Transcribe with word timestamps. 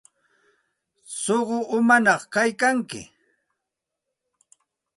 Suqu 1.21 1.57
umañaq 1.75 2.21
kaykanki. 2.33 3.01